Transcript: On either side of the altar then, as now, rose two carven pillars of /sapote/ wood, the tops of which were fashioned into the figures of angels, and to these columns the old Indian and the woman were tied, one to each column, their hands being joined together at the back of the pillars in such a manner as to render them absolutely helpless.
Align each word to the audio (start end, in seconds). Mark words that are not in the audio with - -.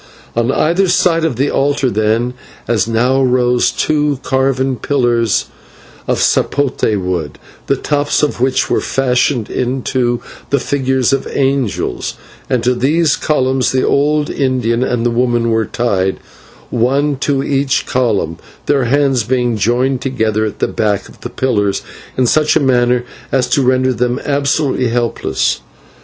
On 0.35 0.51
either 0.51 0.87
side 0.87 1.23
of 1.23 1.35
the 1.35 1.51
altar 1.51 1.91
then, 1.91 2.33
as 2.67 2.87
now, 2.87 3.21
rose 3.21 3.69
two 3.69 4.19
carven 4.23 4.75
pillars 4.77 5.45
of 6.07 6.17
/sapote/ 6.17 6.99
wood, 6.99 7.37
the 7.67 7.75
tops 7.75 8.23
of 8.23 8.41
which 8.41 8.67
were 8.67 8.81
fashioned 8.81 9.47
into 9.47 10.19
the 10.49 10.59
figures 10.59 11.13
of 11.13 11.27
angels, 11.31 12.15
and 12.49 12.63
to 12.63 12.73
these 12.73 13.15
columns 13.15 13.71
the 13.71 13.85
old 13.85 14.31
Indian 14.31 14.83
and 14.83 15.05
the 15.05 15.11
woman 15.11 15.51
were 15.51 15.67
tied, 15.67 16.17
one 16.71 17.15
to 17.17 17.43
each 17.43 17.85
column, 17.85 18.39
their 18.65 18.85
hands 18.85 19.23
being 19.23 19.55
joined 19.55 20.01
together 20.01 20.45
at 20.45 20.57
the 20.57 20.67
back 20.67 21.09
of 21.09 21.21
the 21.21 21.29
pillars 21.29 21.83
in 22.17 22.25
such 22.25 22.55
a 22.55 22.59
manner 22.59 23.03
as 23.31 23.47
to 23.49 23.61
render 23.61 23.93
them 23.93 24.19
absolutely 24.25 24.87
helpless. 24.87 25.59